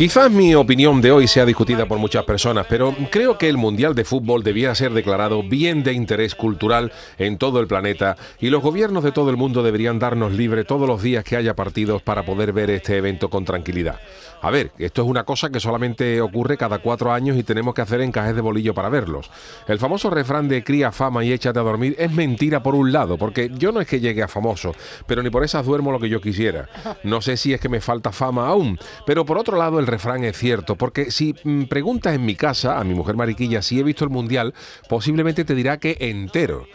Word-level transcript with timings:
Quizás 0.00 0.30
mi 0.30 0.54
opinión 0.54 1.02
de 1.02 1.12
hoy 1.12 1.28
sea 1.28 1.44
discutida 1.44 1.84
por 1.84 1.98
muchas 1.98 2.24
personas, 2.24 2.64
pero 2.70 2.96
creo 3.10 3.36
que 3.36 3.50
el 3.50 3.58
Mundial 3.58 3.94
de 3.94 4.06
Fútbol 4.06 4.42
debiera 4.42 4.74
ser 4.74 4.94
declarado 4.94 5.42
bien 5.42 5.82
de 5.82 5.92
interés 5.92 6.34
cultural 6.34 6.90
en 7.18 7.36
todo 7.36 7.60
el 7.60 7.66
planeta 7.66 8.16
y 8.40 8.48
los 8.48 8.62
gobiernos 8.62 9.04
de 9.04 9.12
todo 9.12 9.28
el 9.28 9.36
mundo 9.36 9.62
deberían 9.62 9.98
darnos 9.98 10.32
libre 10.32 10.64
todos 10.64 10.88
los 10.88 11.02
días 11.02 11.22
que 11.22 11.36
haya 11.36 11.54
partidos 11.54 12.00
para 12.00 12.24
poder 12.24 12.54
ver 12.54 12.70
este 12.70 12.96
evento 12.96 13.28
con 13.28 13.44
tranquilidad. 13.44 14.00
A 14.40 14.50
ver, 14.50 14.72
esto 14.78 15.02
es 15.02 15.08
una 15.08 15.24
cosa 15.24 15.50
que 15.50 15.60
solamente 15.60 16.22
ocurre 16.22 16.56
cada 16.56 16.78
cuatro 16.78 17.12
años 17.12 17.36
y 17.36 17.42
tenemos 17.42 17.74
que 17.74 17.82
hacer 17.82 18.00
encajes 18.00 18.34
de 18.34 18.40
bolillo 18.40 18.72
para 18.72 18.88
verlos. 18.88 19.30
El 19.68 19.78
famoso 19.78 20.08
refrán 20.08 20.48
de 20.48 20.64
cría 20.64 20.92
fama 20.92 21.22
y 21.24 21.32
échate 21.32 21.58
a 21.58 21.62
dormir 21.62 21.94
es 21.98 22.10
mentira 22.10 22.62
por 22.62 22.74
un 22.74 22.90
lado, 22.90 23.18
porque 23.18 23.50
yo 23.52 23.70
no 23.70 23.82
es 23.82 23.86
que 23.86 24.00
llegue 24.00 24.22
a 24.22 24.28
famoso, 24.28 24.74
pero 25.06 25.22
ni 25.22 25.28
por 25.28 25.44
esas 25.44 25.66
duermo 25.66 25.92
lo 25.92 26.00
que 26.00 26.08
yo 26.08 26.22
quisiera. 26.22 26.70
No 27.04 27.20
sé 27.20 27.36
si 27.36 27.52
es 27.52 27.60
que 27.60 27.68
me 27.68 27.82
falta 27.82 28.12
fama 28.12 28.48
aún, 28.48 28.78
pero 29.04 29.26
por 29.26 29.36
otro 29.36 29.58
lado 29.58 29.78
el 29.78 29.89
refrán 29.90 30.24
es 30.24 30.36
cierto, 30.36 30.76
porque 30.76 31.10
si 31.10 31.34
mm, 31.44 31.64
preguntas 31.64 32.14
en 32.14 32.24
mi 32.24 32.34
casa 32.34 32.78
a 32.78 32.84
mi 32.84 32.94
mujer 32.94 33.16
Mariquilla 33.16 33.62
si 33.62 33.78
he 33.78 33.82
visto 33.82 34.04
el 34.04 34.10
Mundial, 34.10 34.54
posiblemente 34.88 35.44
te 35.44 35.54
dirá 35.54 35.78
que 35.78 35.96
entero. 36.00 36.66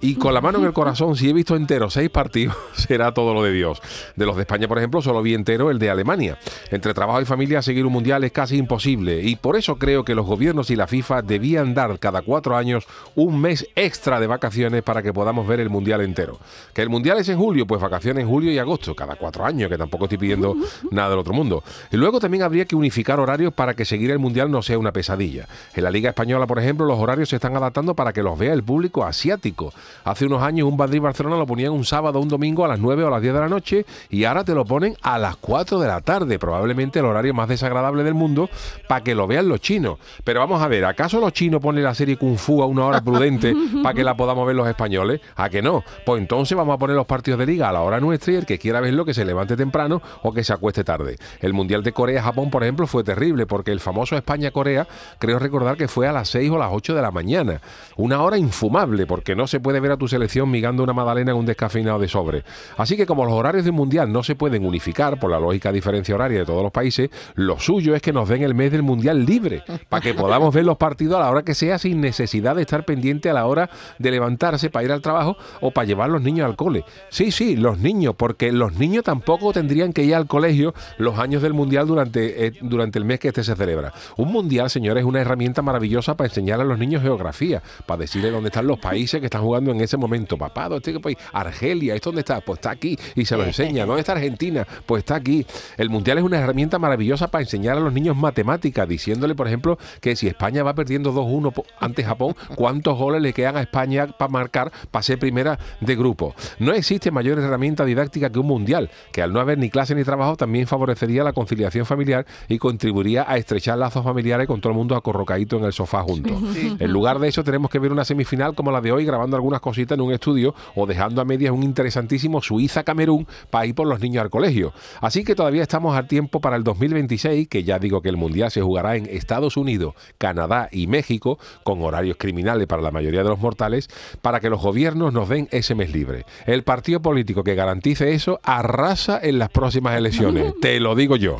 Y 0.00 0.16
con 0.16 0.34
la 0.34 0.40
mano 0.40 0.58
en 0.58 0.64
el 0.64 0.72
corazón, 0.72 1.16
si 1.16 1.28
he 1.28 1.32
visto 1.32 1.56
entero 1.56 1.90
seis 1.90 2.10
partidos, 2.10 2.56
será 2.74 3.12
todo 3.12 3.34
lo 3.34 3.42
de 3.42 3.52
Dios. 3.52 3.80
De 4.16 4.26
los 4.26 4.36
de 4.36 4.42
España, 4.42 4.68
por 4.68 4.78
ejemplo, 4.78 5.00
solo 5.02 5.22
vi 5.22 5.34
entero 5.34 5.70
el 5.70 5.78
de 5.78 5.90
Alemania. 5.90 6.38
Entre 6.70 6.94
trabajo 6.94 7.20
y 7.20 7.24
familia, 7.24 7.62
seguir 7.62 7.86
un 7.86 7.92
mundial 7.92 8.24
es 8.24 8.32
casi 8.32 8.56
imposible. 8.56 9.22
Y 9.22 9.36
por 9.36 9.56
eso 9.56 9.76
creo 9.76 10.04
que 10.04 10.14
los 10.14 10.26
gobiernos 10.26 10.70
y 10.70 10.76
la 10.76 10.86
FIFA 10.86 11.22
debían 11.22 11.74
dar 11.74 11.98
cada 11.98 12.22
cuatro 12.22 12.56
años 12.56 12.86
un 13.14 13.40
mes 13.40 13.66
extra 13.74 14.20
de 14.20 14.26
vacaciones 14.26 14.82
para 14.82 15.02
que 15.02 15.12
podamos 15.12 15.46
ver 15.46 15.60
el 15.60 15.70
mundial 15.70 16.00
entero. 16.00 16.38
Que 16.72 16.82
el 16.82 16.90
mundial 16.90 17.18
es 17.18 17.28
en 17.28 17.38
julio, 17.38 17.66
pues 17.66 17.80
vacaciones 17.80 18.22
en 18.22 18.28
julio 18.28 18.52
y 18.52 18.58
agosto, 18.58 18.94
cada 18.94 19.16
cuatro 19.16 19.44
años, 19.44 19.70
que 19.70 19.78
tampoco 19.78 20.04
estoy 20.04 20.18
pidiendo 20.18 20.54
nada 20.90 21.10
del 21.10 21.18
otro 21.18 21.32
mundo. 21.32 21.62
Y 21.90 21.96
luego 21.96 22.20
también 22.20 22.42
habría 22.42 22.64
que 22.64 22.76
unificar 22.76 23.20
horarios 23.20 23.52
para 23.52 23.74
que 23.74 23.84
seguir 23.84 24.10
el 24.10 24.18
mundial 24.18 24.50
no 24.50 24.62
sea 24.62 24.78
una 24.78 24.92
pesadilla. 24.92 25.48
En 25.74 25.84
la 25.84 25.90
Liga 25.90 26.10
Española, 26.10 26.46
por 26.46 26.58
ejemplo, 26.58 26.86
los 26.86 26.98
horarios 26.98 27.28
se 27.28 27.36
están 27.36 27.56
adaptando 27.56 27.94
para 27.94 28.12
que 28.12 28.22
los 28.22 28.38
vea 28.38 28.52
el 28.52 28.62
público 28.62 29.04
asiático. 29.04 29.72
Hace 30.04 30.26
unos 30.26 30.42
años 30.42 30.68
un 30.68 30.76
Madrid-Barcelona 30.76 31.36
lo 31.36 31.46
ponían 31.46 31.72
un 31.72 31.84
sábado 31.84 32.20
un 32.20 32.28
domingo 32.28 32.64
a 32.64 32.68
las 32.68 32.78
9 32.78 33.04
o 33.04 33.08
a 33.08 33.10
las 33.10 33.22
10 33.22 33.34
de 33.34 33.40
la 33.40 33.48
noche 33.48 33.86
y 34.10 34.24
ahora 34.24 34.44
te 34.44 34.54
lo 34.54 34.64
ponen 34.64 34.96
a 35.02 35.18
las 35.18 35.36
4 35.36 35.78
de 35.78 35.88
la 35.88 36.00
tarde, 36.00 36.38
probablemente 36.38 36.98
el 36.98 37.06
horario 37.06 37.34
más 37.34 37.48
desagradable 37.48 38.04
del 38.04 38.14
mundo, 38.14 38.48
para 38.88 39.02
que 39.02 39.14
lo 39.14 39.26
vean 39.26 39.48
los 39.48 39.60
chinos. 39.60 39.98
Pero 40.24 40.40
vamos 40.40 40.62
a 40.62 40.68
ver, 40.68 40.84
¿acaso 40.84 41.20
los 41.20 41.32
chinos 41.32 41.60
ponen 41.60 41.84
la 41.84 41.94
serie 41.94 42.16
Kung 42.16 42.36
Fu 42.36 42.62
a 42.62 42.66
una 42.66 42.86
hora 42.86 43.00
prudente 43.00 43.54
para 43.82 43.94
que 43.94 44.04
la 44.04 44.16
podamos 44.16 44.46
ver 44.46 44.56
los 44.56 44.68
españoles? 44.68 45.20
¿A 45.36 45.48
que 45.48 45.62
no? 45.62 45.82
Pues 46.04 46.20
entonces 46.20 46.56
vamos 46.56 46.74
a 46.74 46.78
poner 46.78 46.96
los 46.96 47.06
partidos 47.06 47.38
de 47.38 47.46
liga 47.46 47.68
a 47.68 47.72
la 47.72 47.80
hora 47.82 48.00
nuestra 48.00 48.32
y 48.32 48.36
el 48.36 48.46
que 48.46 48.58
quiera 48.58 48.80
verlo 48.80 49.04
que 49.04 49.14
se 49.14 49.24
levante 49.24 49.56
temprano 49.56 50.02
o 50.22 50.32
que 50.32 50.44
se 50.44 50.52
acueste 50.52 50.84
tarde. 50.84 51.16
El 51.40 51.52
Mundial 51.52 51.82
de 51.82 51.92
Corea-Japón, 51.92 52.50
por 52.50 52.62
ejemplo, 52.62 52.86
fue 52.86 53.04
terrible 53.04 53.46
porque 53.46 53.72
el 53.72 53.80
famoso 53.80 54.16
España-Corea, 54.16 54.86
creo 55.18 55.38
recordar 55.38 55.76
que 55.76 55.88
fue 55.88 56.06
a 56.08 56.12
las 56.12 56.28
6 56.28 56.50
o 56.50 56.58
las 56.58 56.70
8 56.72 56.94
de 56.94 57.02
la 57.02 57.10
mañana. 57.10 57.60
Una 57.96 58.22
hora 58.22 58.38
infumable 58.38 59.06
porque 59.06 59.34
no 59.34 59.46
se 59.46 59.60
puede 59.60 59.73
ver 59.80 59.92
a 59.92 59.96
tu 59.96 60.08
selección 60.08 60.50
migando 60.50 60.82
una 60.82 60.92
magdalena 60.92 61.32
en 61.32 61.36
un 61.36 61.46
descafeinado 61.46 61.98
de 61.98 62.08
sobre. 62.08 62.44
Así 62.76 62.96
que 62.96 63.06
como 63.06 63.24
los 63.24 63.34
horarios 63.34 63.64
de 63.64 63.70
un 63.70 63.76
mundial 63.76 64.12
no 64.12 64.22
se 64.22 64.34
pueden 64.34 64.64
unificar 64.64 65.18
por 65.18 65.30
la 65.30 65.38
lógica 65.38 65.72
diferencia 65.72 66.14
horaria 66.14 66.40
de 66.40 66.44
todos 66.44 66.62
los 66.62 66.72
países, 66.72 67.10
lo 67.34 67.58
suyo 67.58 67.94
es 67.94 68.02
que 68.02 68.12
nos 68.12 68.28
den 68.28 68.42
el 68.42 68.54
mes 68.54 68.72
del 68.72 68.82
mundial 68.82 69.24
libre, 69.24 69.62
para 69.88 70.00
que 70.00 70.14
podamos 70.14 70.54
ver 70.54 70.64
los 70.64 70.76
partidos 70.76 71.16
a 71.16 71.20
la 71.20 71.30
hora 71.30 71.42
que 71.42 71.54
sea 71.54 71.78
sin 71.78 72.00
necesidad 72.00 72.56
de 72.56 72.62
estar 72.62 72.84
pendiente 72.84 73.30
a 73.30 73.34
la 73.34 73.46
hora 73.46 73.70
de 73.98 74.10
levantarse 74.10 74.70
para 74.70 74.84
ir 74.84 74.92
al 74.92 75.02
trabajo 75.02 75.36
o 75.60 75.70
para 75.70 75.86
llevar 75.86 76.10
los 76.10 76.22
niños 76.22 76.46
al 76.46 76.56
cole. 76.56 76.84
Sí, 77.10 77.30
sí, 77.30 77.56
los 77.56 77.78
niños, 77.78 78.14
porque 78.16 78.52
los 78.52 78.74
niños 78.74 79.04
tampoco 79.04 79.52
tendrían 79.52 79.92
que 79.92 80.04
ir 80.04 80.14
al 80.14 80.26
colegio 80.26 80.74
los 80.98 81.18
años 81.18 81.42
del 81.42 81.54
mundial 81.54 81.86
durante, 81.86 82.46
eh, 82.46 82.52
durante 82.60 82.98
el 82.98 83.04
mes 83.04 83.20
que 83.20 83.28
este 83.28 83.44
se 83.44 83.54
celebra. 83.54 83.92
Un 84.16 84.32
mundial, 84.32 84.70
señores, 84.70 85.02
es 85.02 85.06
una 85.06 85.20
herramienta 85.20 85.62
maravillosa 85.62 86.16
para 86.16 86.28
enseñar 86.28 86.60
a 86.60 86.64
los 86.64 86.78
niños 86.78 87.02
geografía, 87.02 87.62
para 87.86 88.00
decirles 88.00 88.32
dónde 88.32 88.48
están 88.48 88.66
los 88.66 88.78
países 88.78 89.20
que 89.20 89.26
están 89.26 89.42
jugando 89.42 89.63
en 89.72 89.80
ese 89.80 89.96
momento. 89.96 90.36
Papá, 90.36 90.68
¿dónde 90.68 90.90
está 90.90 91.00
país? 91.00 91.16
Argelia, 91.32 91.94
¿esto 91.94 92.10
dónde 92.10 92.20
está? 92.20 92.40
Pues 92.40 92.58
está 92.58 92.70
aquí 92.70 92.98
y 93.14 93.24
se 93.24 93.36
lo 93.36 93.44
enseña. 93.44 93.86
¿Dónde 93.86 94.00
está 94.00 94.12
Argentina? 94.12 94.66
Pues 94.86 95.00
está 95.00 95.16
aquí. 95.16 95.46
El 95.76 95.90
mundial 95.90 96.18
es 96.18 96.24
una 96.24 96.38
herramienta 96.38 96.78
maravillosa 96.78 97.28
para 97.28 97.42
enseñar 97.42 97.76
a 97.76 97.80
los 97.80 97.92
niños 97.92 98.16
matemáticas, 98.16 98.88
diciéndole, 98.88 99.34
por 99.34 99.46
ejemplo, 99.46 99.78
que 100.00 100.16
si 100.16 100.26
España 100.28 100.62
va 100.62 100.74
perdiendo 100.74 101.12
2-1 101.12 101.52
po- 101.52 101.64
ante 101.80 102.04
Japón, 102.04 102.34
¿cuántos 102.54 102.96
goles 102.98 103.22
le 103.22 103.32
quedan 103.32 103.56
a 103.56 103.60
España 103.60 104.06
para 104.06 104.28
marcar 104.30 104.72
para 104.90 105.02
ser 105.02 105.18
primera 105.18 105.58
de 105.80 105.96
grupo? 105.96 106.34
No 106.58 106.72
existe 106.72 107.10
mayor 107.10 107.38
herramienta 107.38 107.84
didáctica 107.84 108.30
que 108.30 108.38
un 108.38 108.46
mundial, 108.46 108.90
que 109.12 109.22
al 109.22 109.32
no 109.32 109.40
haber 109.40 109.58
ni 109.58 109.70
clase 109.70 109.94
ni 109.94 110.04
trabajo 110.04 110.36
también 110.36 110.66
favorecería 110.66 111.24
la 111.24 111.32
conciliación 111.32 111.86
familiar 111.86 112.26
y 112.48 112.58
contribuiría 112.58 113.24
a 113.28 113.36
estrechar 113.36 113.78
lazos 113.78 114.04
familiares 114.04 114.46
con 114.46 114.60
todo 114.60 114.72
el 114.72 114.76
mundo 114.78 114.96
acorrocadito 114.96 115.56
en 115.56 115.64
el 115.64 115.72
sofá 115.72 116.02
juntos. 116.02 116.32
En 116.78 116.90
lugar 116.92 117.18
de 117.18 117.28
eso 117.28 117.42
tenemos 117.44 117.70
que 117.70 117.78
ver 117.78 117.92
una 117.92 118.04
semifinal 118.04 118.54
como 118.54 118.70
la 118.70 118.80
de 118.80 118.92
hoy 118.92 119.04
grabando 119.04 119.36
algunas 119.54 119.60
cositas 119.60 119.96
en 119.96 120.02
un 120.02 120.12
estudio 120.12 120.54
o 120.74 120.86
dejando 120.86 121.20
a 121.20 121.24
medias 121.24 121.52
un 121.52 121.62
interesantísimo 121.62 122.40
Suiza-Camerún 122.40 123.26
para 123.50 123.66
ir 123.66 123.74
por 123.74 123.86
los 123.86 124.00
niños 124.00 124.22
al 124.22 124.30
colegio. 124.30 124.72
Así 125.00 125.24
que 125.24 125.34
todavía 125.34 125.62
estamos 125.62 125.96
a 125.96 126.06
tiempo 126.06 126.40
para 126.40 126.56
el 126.56 126.64
2026, 126.64 127.48
que 127.48 127.64
ya 127.64 127.78
digo 127.78 128.02
que 128.02 128.08
el 128.08 128.16
Mundial 128.16 128.50
se 128.50 128.60
jugará 128.60 128.96
en 128.96 129.06
Estados 129.06 129.56
Unidos, 129.56 129.94
Canadá 130.18 130.68
y 130.72 130.86
México, 130.86 131.38
con 131.62 131.82
horarios 131.82 132.16
criminales 132.18 132.66
para 132.66 132.82
la 132.82 132.90
mayoría 132.90 133.22
de 133.22 133.28
los 133.28 133.38
mortales, 133.38 133.88
para 134.22 134.40
que 134.40 134.50
los 134.50 134.60
gobiernos 134.60 135.12
nos 135.12 135.28
den 135.28 135.48
ese 135.52 135.74
mes 135.74 135.92
libre. 135.92 136.24
El 136.46 136.64
partido 136.64 137.00
político 137.00 137.44
que 137.44 137.54
garantice 137.54 138.12
eso 138.12 138.40
arrasa 138.42 139.20
en 139.22 139.38
las 139.38 139.50
próximas 139.50 139.96
elecciones, 139.96 140.54
te 140.60 140.80
lo 140.80 140.94
digo 140.94 141.16
yo. 141.16 141.38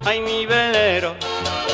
Ay, 0.00 0.20
mi 0.20 0.44
velero, 0.44 1.14
velero 1.14 1.64
mío. 1.68 1.73